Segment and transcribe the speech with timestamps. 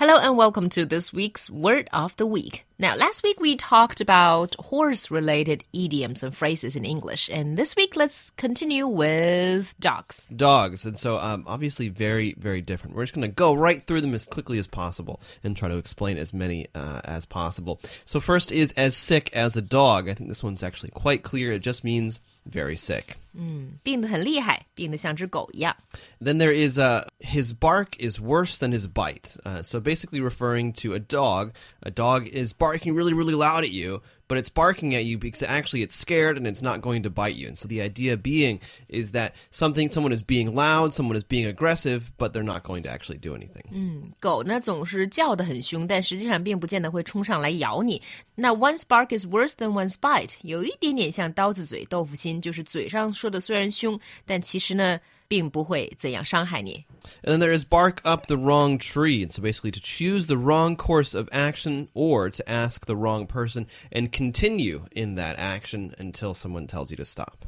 [0.00, 2.64] Hello and welcome to this week's Word of the Week.
[2.79, 7.73] Now, last week we talked about horse related idioms and phrases in English, and this
[7.75, 10.27] week let's continue with dogs.
[10.35, 12.95] Dogs, and so um, obviously very, very different.
[12.95, 15.77] We're just going to go right through them as quickly as possible and try to
[15.77, 17.79] explain as many uh, as possible.
[18.03, 20.09] So, first is as sick as a dog.
[20.09, 21.53] I think this one's actually quite clear.
[21.53, 23.15] It just means very sick.
[23.37, 25.75] 嗯，病得很厉害，病得像只狗一样。
[26.21, 29.35] Then there is uh, his bark is worse than his bite.
[29.45, 31.51] Uh, so basically referring to a dog.
[31.83, 35.43] A dog is barking really, really loud at you, but it's barking at you because
[35.43, 37.47] actually it's scared and it's not going to bite you.
[37.47, 38.59] And so the idea being
[38.89, 42.83] is that something, someone is being loud, someone is being aggressive, but they're not going
[42.83, 44.13] to actually do anything.
[44.19, 48.01] 狗呢总是叫得很凶，但实际上并不见得会冲上来咬你。
[48.35, 56.85] 那 one's bark is worse than one's bite，有一点点像刀子嘴豆腐心，就是嘴上说的虽然凶，但其实呢 并不会怎样伤害你。
[57.23, 59.23] And then there is bark up the wrong tree.
[59.23, 63.27] And so basically to choose the wrong course of action or to ask the wrong
[63.27, 67.45] person and continue in that action until someone tells you to stop.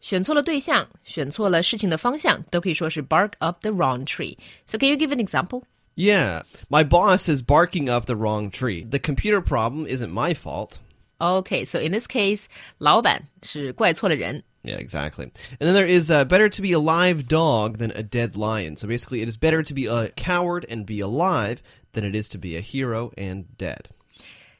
[0.00, 4.36] 选错了对象，选错了事情的方向，都可以说是 bark up the wrong tree.
[4.66, 5.62] So can you give an example?
[5.94, 8.82] Yeah, my boss is barking up the wrong tree.
[8.82, 10.80] The computer problem isn't my fault.
[11.18, 12.46] Okay, so in this case，
[12.78, 14.42] 老板是怪错了人。
[14.66, 15.24] Yeah, exactly.
[15.24, 18.76] And then there is uh, better to be a live dog than a dead lion.
[18.76, 22.28] So basically, it is better to be a coward and be alive than it is
[22.30, 23.88] to be a hero and dead.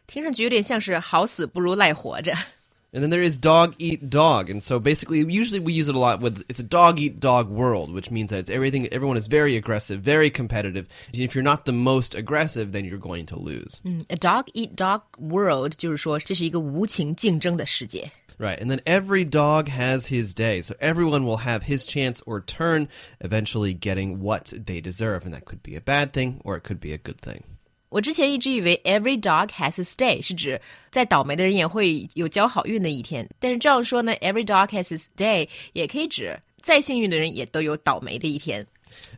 [0.09, 2.37] 听上去有点像是好死不如赖活着。
[2.95, 4.51] And then there is dog eat dog.
[4.51, 7.49] And so basically, usually we use it a lot with it's a dog eat dog
[7.49, 10.87] world, which means that it's everything, everyone is very aggressive, very competitive.
[11.15, 13.81] And if you're not the most aggressive, then you're going to lose.
[14.11, 18.11] A dog eat dog world 就是说这是一个无情竞争的世界。
[18.39, 22.41] Right, and then every dog has his day, so everyone will have his chance or
[22.41, 22.89] turn,
[23.21, 26.81] eventually getting what they deserve, and that could be a bad thing or it could
[26.81, 27.43] be a good thing.
[27.91, 38.67] 我之前一直以为 every dog has its day 是指再倒霉的人也会有交好运的一天，但是这样说呢，every dog has its day 也可以指再幸运的人也都有倒霉的一天。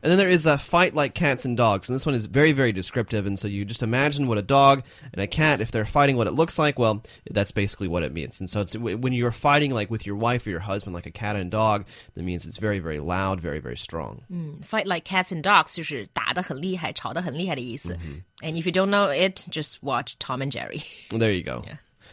[0.03, 2.53] And then there is a fight like cats and dogs, and this one is very,
[2.53, 3.27] very descriptive.
[3.27, 6.27] And so you just imagine what a dog and a cat, if they're fighting what
[6.27, 8.39] it looks like, well, that's basically what it means.
[8.39, 11.11] And so it's, when you're fighting like with your wife or your husband, like a
[11.11, 14.23] cat and dog, that means it's very, very loud, very, very strong.
[14.63, 17.99] Fight like cats and dogs 就是打得很厉害、吵得很厉害的意思。
[18.43, 20.85] And if you don't know it, just watch Tom and Jerry.
[21.11, 21.65] There you go.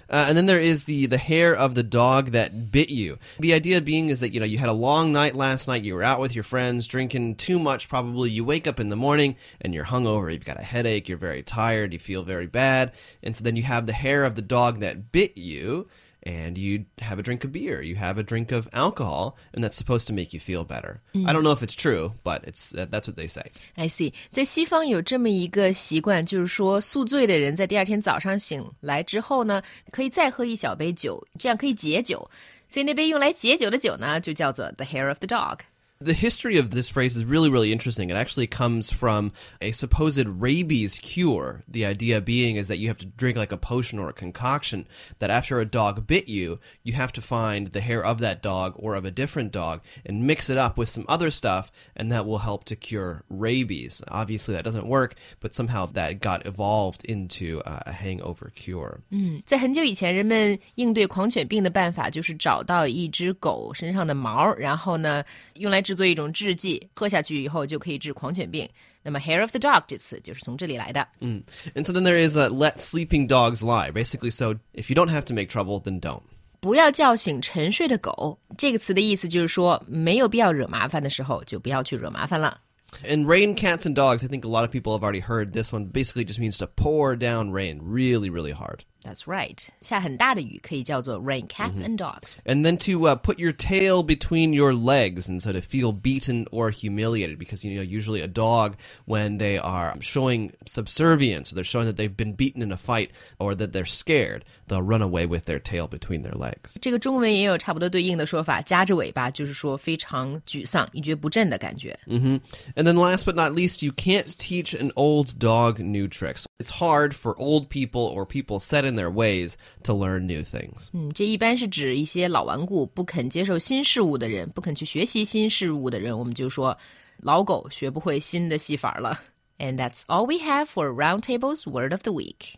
[0.09, 3.19] Uh, and then there is the the hair of the dog that bit you.
[3.39, 5.83] The idea being is that you know you had a long night last night.
[5.83, 7.89] You were out with your friends, drinking too much.
[7.89, 10.33] Probably you wake up in the morning and you're hungover.
[10.33, 11.09] You've got a headache.
[11.09, 11.93] You're very tired.
[11.93, 12.93] You feel very bad.
[13.23, 15.89] And so then you have the hair of the dog that bit you,
[16.26, 17.82] and you have a drink of beer.
[17.82, 21.00] You have a drink of alcohol, and that's supposed to make you feel better.
[21.14, 23.52] I don't know if it's true, but it's uh, that's what they say.
[23.76, 29.62] I see，在西方有这么一个习惯，就是说宿醉的人在第二天早上醒来之后呢，
[29.92, 32.30] 可以再喝一小杯酒，这样可以解酒。
[32.68, 35.60] 所以那杯用来解酒的酒呢，就叫做 the hair of the dog。
[36.04, 38.10] The history of this phrase is really, really interesting.
[38.10, 41.62] It actually comes from a supposed rabies cure.
[41.68, 44.88] The idea being is that you have to drink like a potion or a concoction
[45.20, 48.74] that after a dog bit you, you have to find the hair of that dog
[48.78, 52.26] or of a different dog and mix it up with some other stuff, and that
[52.26, 54.02] will help to cure rabies.
[54.08, 59.02] Obviously, that doesn't work, but somehow that got evolved into uh, a hangover cure.
[59.46, 65.24] 在很久以前，人们应对狂犬病的办法就是找到一只狗身上的毛，然后呢，
[65.54, 68.68] 用来 制作一种制剂，喝下去以后就可以治狂犬病。
[69.04, 71.06] 那么 hair of the dog 这词就是从这里来的。
[71.20, 71.44] And
[71.84, 73.92] so then there is a let sleeping dogs lie.
[73.92, 76.22] Basically, so if you don't have to make trouble, then don't.
[76.60, 82.62] 不要叫醒沉睡的狗，这个词的意思就是说，没有必要惹麻烦的时候，就不要去惹麻烦了。
[83.04, 85.74] And rain cats and dogs, I think a lot of people have already heard this
[85.74, 85.90] one.
[85.92, 88.82] Basically, just means to pour down rain really, really hard.
[89.06, 92.38] That's right，下很大的雨可以叫做 rain cats and dogs。
[92.46, 96.46] And then to uh, put your tail between your legs, and so to feel beaten
[96.52, 101.64] or humiliated, because you know usually a dog when they are showing subservience, or they're
[101.64, 103.10] showing that they've been beaten in a fight,
[103.40, 106.78] or that they're scared, they'll run away with their tail between their legs.
[106.80, 111.98] 这个中文也有差不多对应的说法，夹着尾巴就是说非常沮丧、一蹶不振的感觉。
[112.06, 112.40] And
[112.76, 116.46] then last but not least, you can't teach an old dog new tricks.
[116.60, 120.90] It's hard for old people or people set in their ways to learn new things.
[120.94, 126.78] 嗯，这一般是指一些老顽固、不肯接受新事物的人，不肯去学习新事物的人，我们就说
[127.18, 129.20] 老狗学不会新的戏法了。
[129.60, 132.56] And that's all we have for Roundtable's Word of the Week.